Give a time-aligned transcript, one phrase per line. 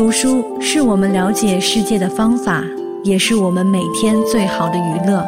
[0.00, 2.64] 读书是我们了解世界的方法，
[3.04, 5.22] 也是我们每天最好的娱乐。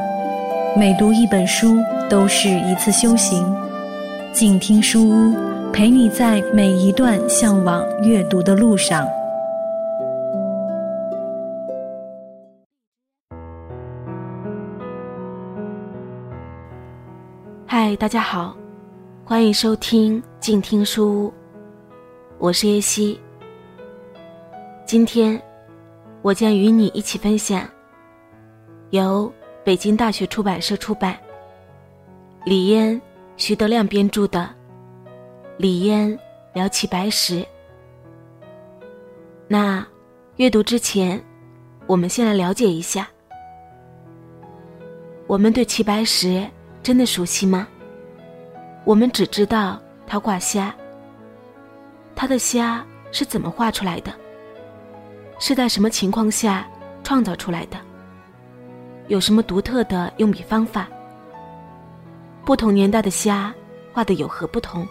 [0.75, 1.77] 每读一本书，
[2.09, 3.45] 都是一次修行。
[4.33, 5.35] 静听书屋，
[5.75, 9.07] 陪你在每一段向往阅读的路上。
[17.67, 18.57] 嗨，大家好，
[19.23, 21.33] 欢迎收听静听书屋，
[22.39, 23.21] 我是叶希。
[24.93, 25.43] 今天，
[26.21, 27.67] 我将与你一起分享
[28.91, 29.33] 由
[29.65, 31.19] 北京大学出版社出版、
[32.45, 33.01] 李嫣、
[33.39, 34.41] 徐德亮编著的
[35.57, 36.19] 《李嫣
[36.53, 37.37] 聊齐白石》。
[39.49, 39.83] 那
[40.37, 41.19] 阅读之前，
[41.87, 43.09] 我们先来了解一下：
[45.27, 46.47] 我们对齐白石
[46.83, 47.67] 真的熟悉吗？
[48.85, 50.75] 我们只知道他画虾，
[52.15, 54.13] 他的虾是怎么画出来的？
[55.45, 56.65] 是在什么情况下
[57.03, 57.77] 创造出来的？
[59.09, 60.87] 有什么独特的用笔方法？
[62.45, 63.53] 不同年代的虾
[63.93, 64.87] 画的有何不同？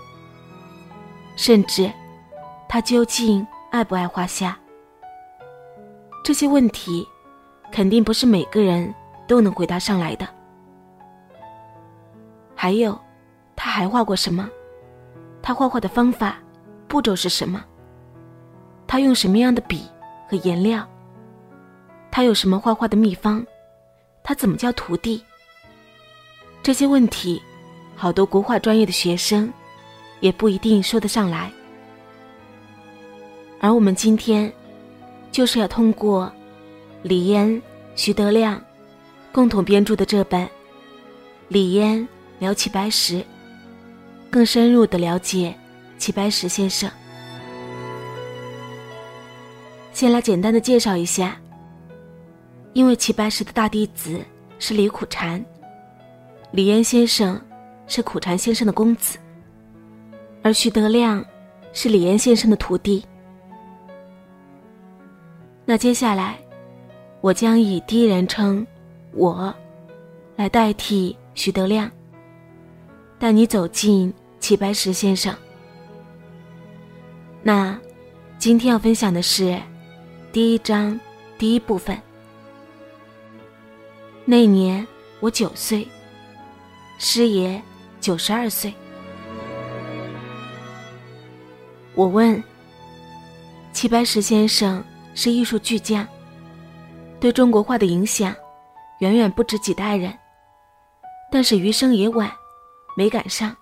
[1.37, 1.89] 甚至，
[2.67, 4.59] 他究竟爱不爱画虾？
[6.21, 7.07] 这些问题，
[7.71, 8.93] 肯定不是每个人
[9.29, 10.27] 都能回答上来的。
[12.53, 12.99] 还有，
[13.55, 14.49] 他还画过什么？
[15.41, 16.35] 他画画的方法、
[16.89, 17.63] 步骤是什么？
[18.85, 19.89] 他用什么样的笔？
[20.31, 20.87] 和颜料。
[22.09, 23.45] 他有什么画画的秘方？
[24.23, 25.21] 他怎么教徒弟？
[26.63, 27.41] 这些问题，
[27.97, 29.51] 好多国画专业的学生
[30.21, 31.51] 也不一定说得上来。
[33.59, 34.51] 而我们今天，
[35.33, 36.31] 就是要通过
[37.03, 37.61] 李嫣、
[37.95, 38.61] 徐德亮
[39.33, 40.45] 共同编著的这本
[41.49, 42.07] 《李嫣
[42.39, 43.15] 聊齐白石》，
[44.29, 45.53] 更深入的了解
[45.97, 46.89] 齐白石先生。
[50.01, 51.39] 先来简单的介绍一下。
[52.73, 54.19] 因为齐白石的大弟子
[54.57, 55.45] 是李苦禅，
[56.49, 57.39] 李嫣先生
[57.85, 59.19] 是苦禅先生的公子，
[60.41, 61.23] 而徐德亮
[61.71, 63.05] 是李嫣先生的徒弟。
[65.65, 66.39] 那接下来，
[67.21, 68.65] 我将以第一人称
[69.13, 69.53] “我”
[70.35, 71.87] 来代替徐德亮，
[73.19, 75.31] 带你走进齐白石先生。
[77.43, 77.79] 那
[78.39, 79.61] 今天要分享的是。
[80.33, 80.97] 第一章，
[81.37, 82.01] 第一部分。
[84.23, 84.87] 那年
[85.19, 85.85] 我九岁，
[86.97, 87.61] 师爷
[87.99, 88.73] 九十二岁。
[91.95, 92.41] 我问：
[93.73, 94.81] 齐白石先生
[95.13, 96.07] 是艺术巨匠，
[97.19, 98.33] 对中国画的影响
[98.99, 100.17] 远远不止几代人，
[101.29, 102.31] 但是余生也晚，
[102.95, 103.53] 没赶上。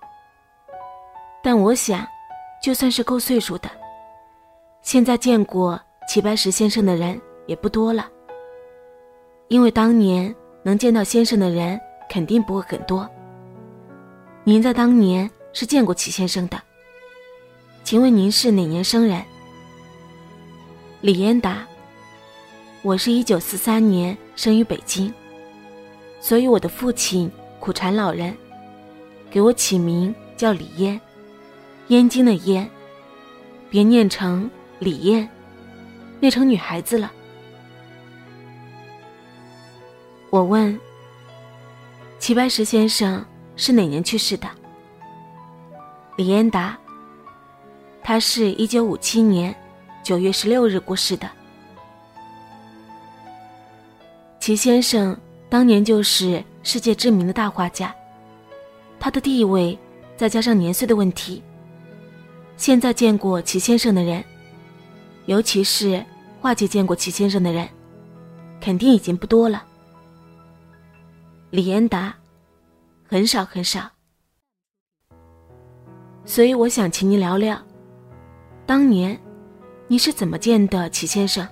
[1.41, 2.07] 但我想，
[2.61, 3.67] 就算是够岁数的，
[4.83, 5.81] 现在见过。
[6.09, 8.09] 齐白石先生的人也不多了，
[9.47, 13.07] 因为当年能见到先生的人肯定不会很多。
[14.43, 16.59] 您在当年是见过齐先生的，
[17.83, 19.23] 请问您是哪年生人？
[21.01, 21.63] 李嫣答
[22.81, 25.13] ：“我是一九四三年生于北京，
[26.19, 28.35] 所以我的父亲苦禅老人
[29.29, 30.99] 给我起名叫李嫣，
[31.89, 32.67] 燕京的燕，
[33.69, 34.49] 别念成
[34.79, 35.29] 李燕。”
[36.19, 37.11] 变成女孩子了。
[40.29, 40.79] 我问
[42.19, 43.25] ：“齐白石先生
[43.55, 44.47] 是哪年去世的？”
[46.17, 46.77] 李嫣答
[48.03, 49.55] ：“他是一九五七年
[50.03, 51.29] 九月十六日过世的。
[54.39, 55.17] 齐先生
[55.49, 57.95] 当年就是世界知名的大画家，
[58.99, 59.77] 他的地位
[60.17, 61.41] 再加上年岁的问题，
[62.57, 64.23] 现在见过齐先生的人。”
[65.29, 66.03] 尤其是
[66.41, 67.69] 画界见过齐先生的人，
[68.59, 69.63] 肯定已经不多了。
[71.51, 72.15] 李延达，
[73.07, 73.87] 很少很少。
[76.25, 77.61] 所以我想请你聊聊，
[78.65, 79.15] 当年
[79.87, 81.47] 你是怎么见的齐先生？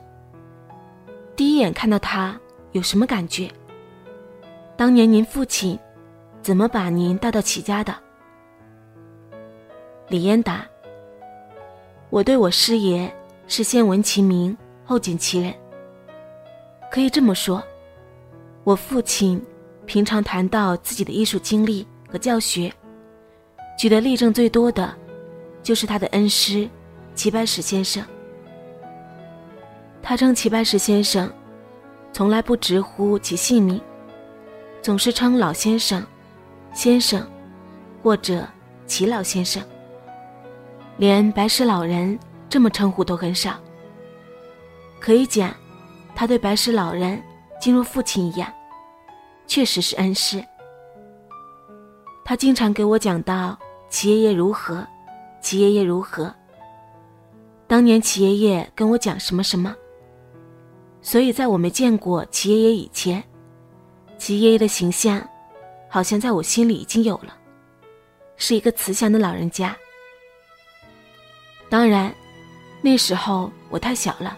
[1.35, 2.35] 第一眼看到他
[2.71, 3.47] 有什么感觉？
[4.75, 5.77] 当年您父亲
[6.41, 7.95] 怎么把您带到齐家的？
[10.07, 10.65] 李延达，
[12.09, 13.15] 我对我师爷。
[13.47, 15.53] 是先闻其名，后见其人。
[16.91, 17.63] 可以这么说，
[18.63, 19.41] 我父亲
[19.85, 22.71] 平常谈到自己的艺术经历和教学，
[23.77, 24.93] 举得例证最多的，
[25.63, 26.69] 就是他的恩师
[27.15, 28.03] 齐白石先生。
[30.01, 31.31] 他称齐白石先生，
[32.11, 33.81] 从来不直呼其姓名，
[34.81, 36.05] 总是称老先生、
[36.73, 37.25] 先生，
[38.03, 38.45] 或者
[38.85, 39.63] 齐老先生，
[40.97, 42.17] 连白石老人。
[42.49, 43.59] 这么称呼都很少。
[44.99, 45.55] 可以讲，
[46.15, 47.21] 他对白石老人
[47.61, 48.51] 竟如父亲一样，
[49.45, 50.43] 确实是恩师。
[52.25, 53.57] 他经常给我讲到
[53.89, 54.85] 齐爷爷如何，
[55.41, 56.33] 齐爷爷如何。
[57.67, 59.75] 当年齐爷爷跟我讲什么什么，
[61.01, 63.23] 所以在我没见过齐爷爷以前，
[64.17, 65.21] 齐爷爷的形象，
[65.89, 67.37] 好像在我心里已经有了，
[68.35, 69.75] 是一个慈祥的老人家。
[71.69, 72.13] 当然，
[72.81, 74.37] 那时候我太小了，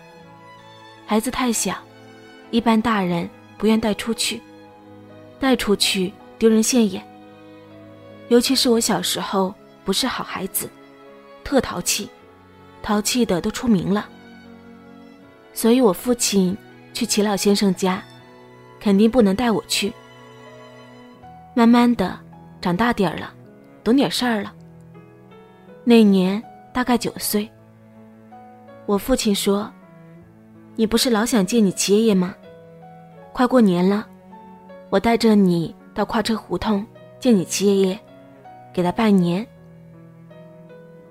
[1.05, 1.75] 孩子太小，
[2.51, 4.41] 一般大人不愿带出去，
[5.39, 7.05] 带出去丢人现眼。
[8.29, 9.53] 尤其是我小时候
[9.83, 10.69] 不是好孩子，
[11.43, 12.09] 特淘气，
[12.81, 14.07] 淘气的都出名了。
[15.53, 16.55] 所以我父亲
[16.93, 18.01] 去齐老先生家，
[18.79, 19.91] 肯定不能带我去。
[21.53, 22.17] 慢慢的
[22.61, 23.33] 长大点儿了，
[23.83, 24.53] 懂点事儿了。
[25.83, 26.41] 那年
[26.73, 27.49] 大概九岁，
[28.89, 29.71] 我父亲说
[30.75, 32.33] ：“你不是老想见你齐爷爷吗？
[33.31, 34.07] 快过年了，
[34.89, 36.83] 我带着你到跨车胡同
[37.19, 37.99] 见你齐爷爷。”
[38.73, 39.45] 给他拜年，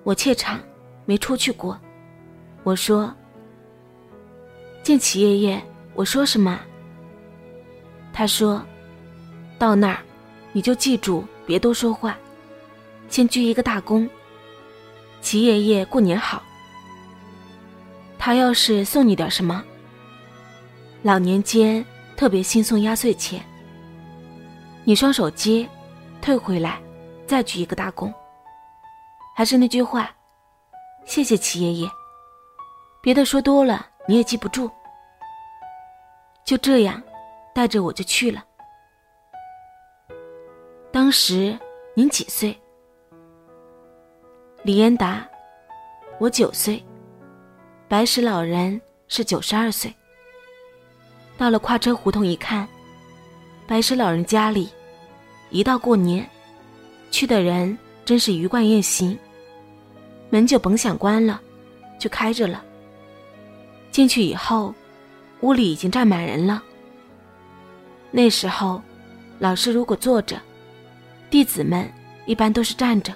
[0.03, 0.59] 我怯场，
[1.05, 1.79] 没出去过。
[2.65, 3.15] 我说
[4.83, 5.63] ：“见齐爷爷，
[5.95, 6.59] 我说什么？”
[8.13, 8.61] 他说
[9.57, 9.99] ：“到那儿，
[10.51, 12.19] 你就记住，别多说话，
[13.09, 14.09] 先鞠一个大躬。
[15.21, 16.43] 齐爷爷过年好。
[18.19, 19.65] 他要是送你点什么，
[21.03, 21.85] 老年间
[22.17, 23.43] 特别兴送压岁钱，
[24.85, 25.69] 你双手接，
[26.21, 26.81] 退回来。”
[27.29, 28.11] 再鞠一个大躬。
[29.37, 30.11] 还是那句话，
[31.05, 31.87] 谢谢齐爷爷。
[33.03, 34.71] 别的说多了你也记不住。
[36.43, 37.03] 就这样，
[37.55, 38.43] 带着我就去了。
[40.91, 41.59] 当时
[41.93, 42.59] 您几岁？
[44.63, 45.29] 李延达，
[46.19, 46.83] 我九岁。
[47.89, 49.91] 白石老人是九十二岁。
[51.39, 52.69] 到了跨车胡同一看，
[53.67, 54.69] 白石老人家里，
[55.49, 56.29] 一到过年。
[57.11, 59.19] 去的人真是鱼贯雁行，
[60.29, 61.41] 门就甭想关了，
[61.99, 62.63] 就开着了。
[63.91, 64.75] 进去以后，
[65.41, 66.63] 屋里已经站满人了。
[68.11, 68.83] 那时候，
[69.39, 70.39] 老师如果坐着，
[71.31, 71.91] 弟子们
[72.27, 73.15] 一般都是站着。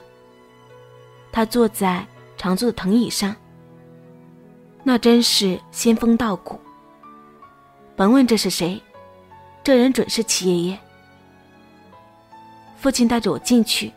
[1.31, 2.07] 他坐在
[2.39, 3.37] 常坐的藤椅上，
[4.83, 6.61] 那真是仙风道骨。
[7.95, 8.81] 甭问这是谁，
[9.63, 10.79] 这人准是齐爷爷。
[12.77, 13.93] 父亲带着我进去，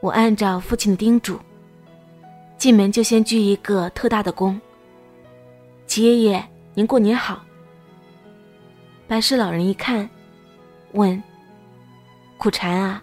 [0.00, 1.38] 我按照父亲的叮嘱，
[2.58, 4.58] 进门就先鞠一个特大的躬。
[5.86, 7.42] 齐爷爷，您过年好。
[9.06, 10.06] 白石老人一看，
[10.92, 11.22] 问
[12.36, 13.02] ：“苦禅啊，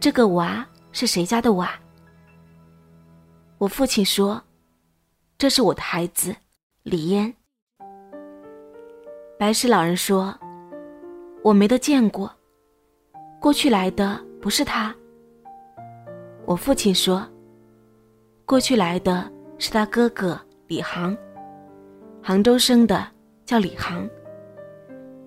[0.00, 1.70] 这个娃是谁家的娃？”
[3.58, 4.42] 我父亲说
[5.40, 6.36] ：“这是我的孩子，
[6.82, 7.32] 李嫣。”
[9.40, 10.38] 白石老人说
[11.42, 12.30] ：“我没得见过。”
[13.40, 14.94] 过去来的不是他。
[16.44, 17.26] 我父亲说，
[18.44, 21.16] 过去来的是他哥哥李航，
[22.22, 23.08] 杭州生的
[23.46, 24.06] 叫李航。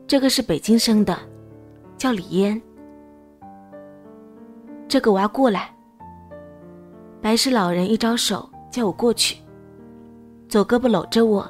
[0.06, 1.18] 这个是北京生的，
[1.98, 2.62] 叫李嫣。
[4.88, 5.75] 这个娃过来。
[7.19, 9.38] 白石老人一招手叫我过去，
[10.54, 11.50] 左胳膊搂着我，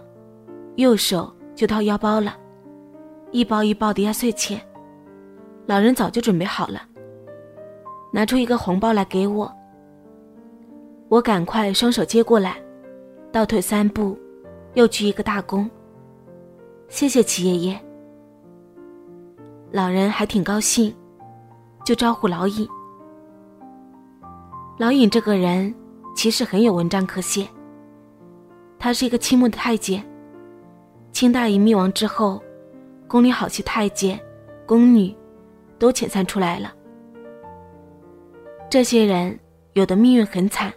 [0.78, 2.38] 右手就掏腰包了，
[3.32, 4.58] 一包一包的压岁钱。
[5.66, 6.80] 老人早就准备好了，
[8.14, 9.54] 拿出一个红包来给我。
[11.10, 12.56] 我赶快双手接过来，
[13.30, 14.18] 倒退三步，
[14.76, 15.70] 又鞠一个大躬。
[16.88, 17.86] 谢谢齐爷爷。
[19.70, 20.96] 老人还挺高兴，
[21.84, 22.66] 就招呼老尹。
[24.78, 25.76] 老尹这个人
[26.16, 27.46] 其实很有文章可写。
[28.84, 30.04] 他是一个清末的太监，
[31.14, 32.44] 清大一灭亡之后，
[33.08, 34.20] 宫里好些太监、
[34.66, 35.16] 宫女。
[35.80, 36.74] 都遣散出来了。
[38.70, 39.38] 这些人
[39.74, 40.72] 有的命运很惨，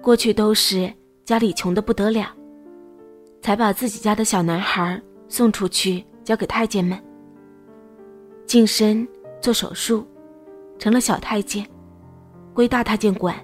[0.00, 0.90] 过去都是
[1.24, 2.28] 家里穷的不得了，
[3.42, 6.98] 才把自己家的小男孩送出去交给太监们，
[8.46, 9.06] 净身
[9.40, 10.06] 做手术，
[10.78, 11.66] 成了小太监，
[12.54, 13.36] 归大太监管。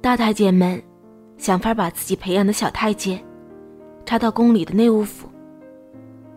[0.00, 0.80] 大太监们
[1.42, 3.20] 想法把自己培养的小太监
[4.06, 5.28] 插到宫里的内务府，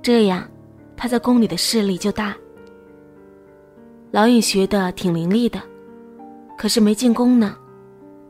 [0.01, 0.49] 这样
[0.97, 2.35] 他在宫里的势力就大。
[4.09, 5.61] 老尹学的挺伶俐的，
[6.57, 7.55] 可是没进宫呢。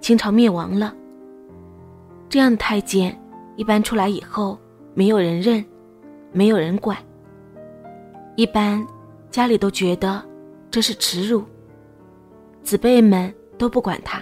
[0.02, 0.94] 清朝灭亡了，
[2.28, 3.18] 这样的太监
[3.56, 4.60] 一般出来以后
[4.94, 5.64] 没有人认，
[6.34, 6.98] 没有人管。
[8.36, 8.86] 一般
[9.32, 10.22] 家里都觉得
[10.70, 11.42] 这是耻辱，
[12.64, 14.22] 子辈们都不管他。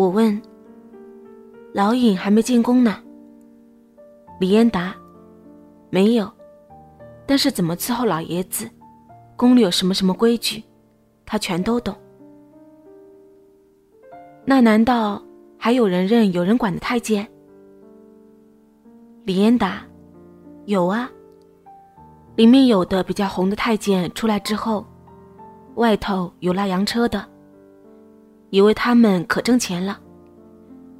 [0.00, 0.40] 我问
[1.74, 2.96] ：“老尹还没进宫呢。
[4.40, 4.94] 李彦达，
[5.90, 6.26] 没有，
[7.26, 8.66] 但是怎么伺候老爷子，
[9.36, 10.64] 宫里有什么什么规矩，
[11.26, 11.94] 他全都懂。
[14.46, 15.22] 那难道
[15.58, 17.28] 还有人认有人管的太监？
[19.24, 19.82] 李彦达，
[20.64, 21.10] 有啊。
[22.36, 24.86] 里面有的比较红的太监出来之后，
[25.74, 27.22] 外头有拉洋车的，
[28.50, 29.98] 以为他们可挣钱了。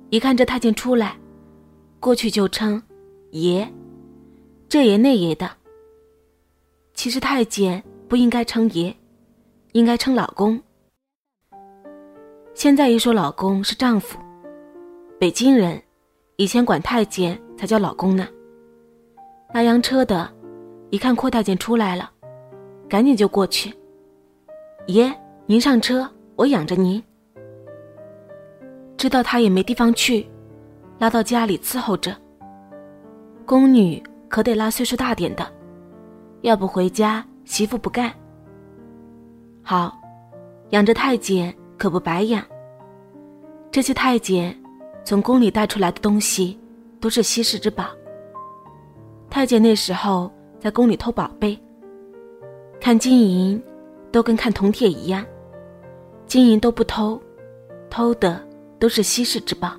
[0.08, 1.16] 一看这太监出来，
[2.00, 2.82] 过去就称
[3.30, 3.68] 爷，
[4.68, 5.48] 这爷那爷的。
[6.94, 8.94] 其实太监不应该称爷，
[9.72, 10.60] 应该称老公。
[12.54, 14.18] 现在一说老公是丈夫，
[15.18, 15.80] 北京人
[16.36, 18.26] 以前管太监才叫老公呢。
[19.52, 20.30] 拉洋车的。
[20.92, 22.10] 一看阔太监出来了，
[22.88, 23.72] 赶紧就过去。
[24.88, 25.08] 爷，
[25.46, 26.04] 您上车，
[26.34, 27.00] 我养着您。
[29.00, 30.28] 知道他也没地方去，
[30.98, 32.14] 拉到家里伺候着。
[33.46, 35.50] 宫女可得拉岁数大点的，
[36.42, 38.12] 要不回家媳妇不干。
[39.62, 39.98] 好，
[40.68, 42.44] 养着太监可不白养。
[43.70, 44.54] 这些太监
[45.02, 46.60] 从宫里带出来的东西，
[47.00, 47.86] 都是稀世之宝。
[49.30, 50.30] 太监那时候。
[50.60, 51.58] 在宫里偷宝贝，
[52.78, 53.62] 看金银，
[54.12, 55.24] 都跟看铜铁一样，
[56.26, 57.18] 金银都不偷，
[57.88, 58.46] 偷的
[58.80, 59.72] 都是稀世之宝。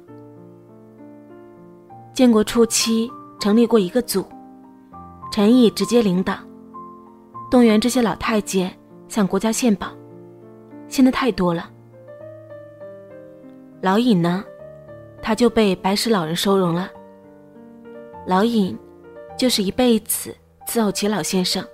[2.13, 4.25] 建国初期成立过一个组，
[5.31, 6.35] 陈毅直接领导，
[7.49, 8.71] 动员这些老太监
[9.09, 9.87] 向国家献宝，
[10.87, 11.69] 献的太多了。
[13.81, 14.43] 老尹呢，
[15.21, 16.89] 他就被白石老人收容了。
[18.25, 18.77] 老尹
[19.37, 20.33] 就是一辈子。
[20.67, 21.65] 伺候齐老先生，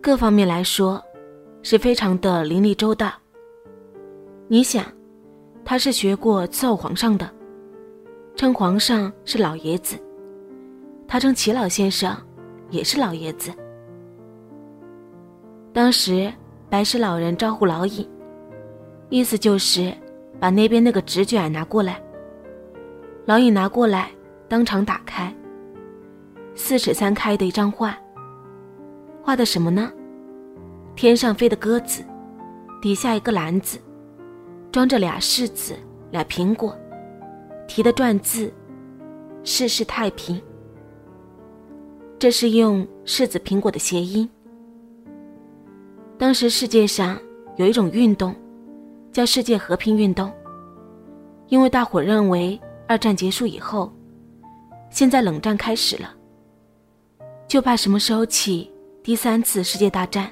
[0.00, 1.02] 各方面来说，
[1.62, 3.12] 是非常的伶俐周到。
[4.48, 4.82] 你想，
[5.64, 7.30] 他是学过伺候皇上的，
[8.34, 9.96] 称皇上是老爷子，
[11.06, 12.16] 他称齐老先生
[12.70, 13.52] 也是老爷子。
[15.72, 16.32] 当时
[16.68, 18.08] 白石老人招呼老尹，
[19.08, 19.92] 意思就是
[20.40, 22.02] 把那边那个纸卷拿过来。
[23.26, 24.10] 老尹拿过来，
[24.48, 25.32] 当场打开。
[26.56, 27.96] 四尺三开的一张画，
[29.22, 29.92] 画的什么呢？
[30.96, 32.02] 天上飞的鸽子，
[32.82, 33.78] 底下一个篮子，
[34.72, 35.74] 装着俩柿子、
[36.12, 36.76] 俩苹果，
[37.66, 38.52] 题的篆字
[39.42, 40.40] “世事太平”。
[42.20, 44.28] 这是用柿子苹果的谐音。
[46.16, 47.18] 当时世界上
[47.56, 48.32] 有一种运动，
[49.10, 50.32] 叫世界和平运动，
[51.48, 53.92] 因为大伙认为二战结束以后，
[54.90, 56.14] 现在冷战开始了。
[57.48, 58.70] 就怕什么时候起
[59.02, 60.30] 第三次世界大战，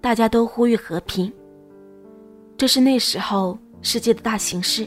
[0.00, 1.32] 大家都呼吁和平。
[2.60, 4.86] 这是那时候世界的大形势。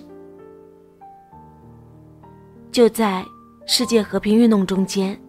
[2.72, 3.25] 就在
[3.65, 5.20] 世界和平运动中间，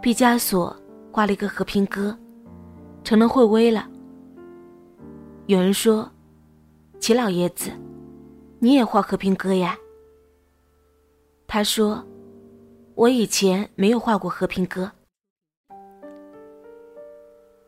[0.00, 0.76] 毕加索
[1.10, 2.16] 画了一个和平鸽，
[3.02, 3.90] 成了会威了。
[5.46, 6.08] 有人说
[7.02, 7.72] ：“齐老爷子，
[8.60, 9.76] 你也画和平鸽呀？”
[11.48, 12.06] 他说。
[12.94, 14.92] 我以前没有画过和平鸽，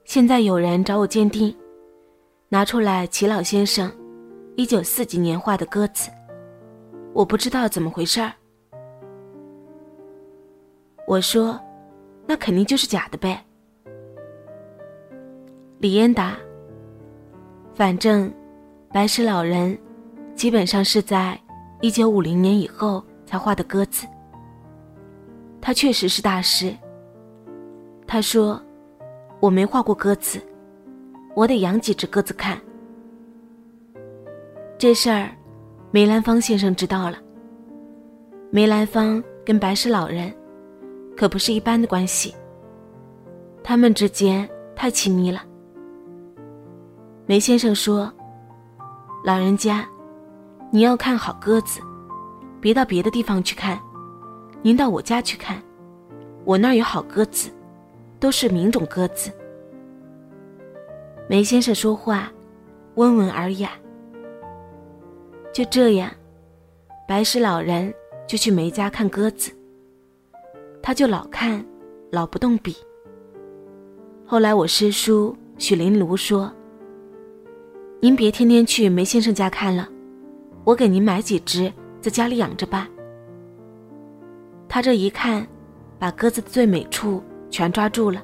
[0.04, 1.56] 现在有人找我鉴定，
[2.48, 3.90] 拿出来齐老先生
[4.56, 6.10] 一九四几年画的鸽子，
[7.12, 8.32] 我不知道怎么回事儿。
[11.06, 11.60] 我说，
[12.26, 13.44] 那肯定就是假的呗。
[15.78, 16.36] 李嫣答，
[17.74, 18.32] 反正
[18.92, 19.76] 白石老人
[20.34, 21.38] 基本上是在
[21.80, 24.06] 一九五零年以后才画的鸽子。
[25.60, 26.74] 他确实是大师。
[28.06, 28.62] 他说
[29.40, 30.38] ：“我没画过鸽子，
[31.34, 32.58] 我得养几只鸽子看。”
[34.78, 35.30] 这事儿，
[35.90, 37.18] 梅兰芳先生知道了。
[38.50, 40.32] 梅兰芳跟白石老人
[41.16, 42.34] 可不是一般的关系，
[43.62, 45.42] 他们之间太亲密了。
[47.26, 48.12] 梅先生说
[49.24, 49.88] ：“老人家，
[50.70, 51.80] 你要看好鸽子，
[52.60, 53.80] 别到别的地方去看。”
[54.60, 55.62] 您到我家去看，
[56.44, 57.50] 我那儿有好鸽子，
[58.18, 59.30] 都是名种鸽子。
[61.26, 62.30] 梅先生说话
[62.96, 63.70] 温文尔雅。
[65.54, 66.10] 就这样，
[67.08, 67.92] 白石老人
[68.26, 69.50] 就去梅家看鸽子，
[70.82, 71.64] 他就老看，
[72.12, 72.76] 老不动笔。
[74.26, 76.52] 后来我师叔许林庐说
[78.00, 79.88] ：“您别天天去梅先生家看了，
[80.62, 82.86] 我给您买几只，在家里养着吧。”
[84.68, 85.46] 他这一看，
[85.98, 88.22] 把鸽子的最美处全抓住了，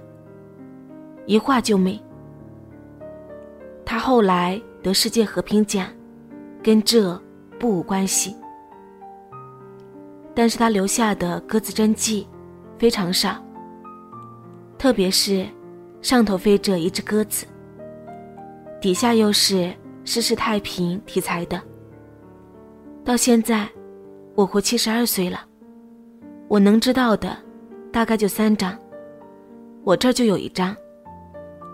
[1.24, 1.98] 一画就美。
[3.84, 5.86] 他后来得世界和平奖，
[6.62, 7.20] 跟这
[7.58, 8.34] 不无关系。
[10.34, 12.26] 但是他留下的鸽子真迹
[12.78, 13.36] 非常少，
[14.78, 15.46] 特别是
[16.00, 17.44] 上头飞着一只鸽子，
[18.80, 21.60] 底下又是世事太平题材的。
[23.04, 23.68] 到现在，
[24.34, 25.40] 我活七十二岁了，
[26.48, 27.36] 我能知道的
[27.92, 28.78] 大概就三张，
[29.82, 30.74] 我这儿就有一张，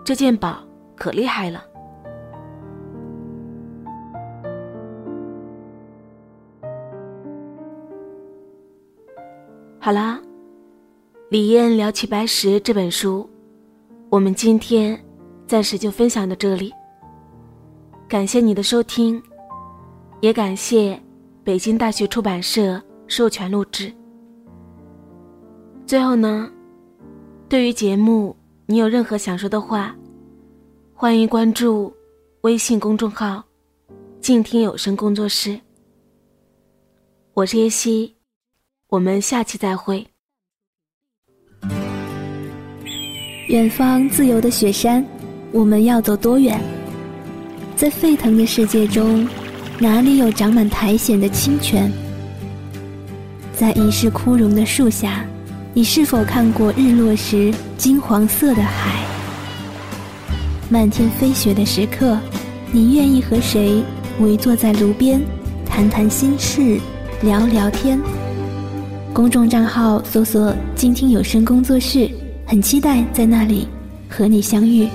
[0.03, 0.63] 这件宝
[0.95, 1.63] 可厉害了。
[9.87, 10.21] 好啦，
[11.29, 13.25] 李艳聊起白石这本书，
[14.09, 15.01] 我们今天
[15.47, 16.73] 暂时就分享到这里。
[18.05, 19.23] 感谢你的收听，
[20.19, 21.01] 也感谢
[21.41, 23.89] 北京大学出版社授权录制。
[25.85, 26.51] 最后呢，
[27.47, 29.95] 对于节目你有任何想说的话，
[30.93, 31.93] 欢迎关注
[32.41, 33.41] 微信公众号
[34.19, 35.57] “静听有声工作室”。
[37.33, 38.16] 我是叶希。
[38.89, 40.07] 我们下期再会。
[43.49, 45.05] 远方自由的雪山，
[45.51, 46.57] 我们要走多远？
[47.75, 49.27] 在沸腾的世界中，
[49.77, 51.91] 哪里有长满苔藓的清泉？
[53.53, 55.25] 在一世枯荣的树下，
[55.73, 59.03] 你是否看过日落时金黄色的海？
[60.69, 62.17] 漫天飞雪的时刻，
[62.71, 63.83] 你愿意和谁
[64.21, 65.21] 围坐在炉边，
[65.65, 66.79] 谈谈心事，
[67.21, 67.99] 聊聊天？
[69.17, 72.07] 公众账号搜索“静听有声工作室”，
[72.45, 73.67] 很期待在那里
[74.07, 74.87] 和你相遇。